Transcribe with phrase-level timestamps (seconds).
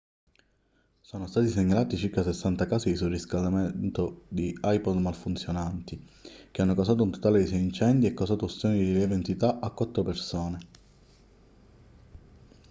[0.99, 6.09] sono stati segnalati circa 60 casi di surriscaldamento di ipod malfunzionanti
[6.49, 9.69] che hanno causato un totale di sei incendi e causato ustioni di lieve entità a
[9.69, 10.59] quattro persone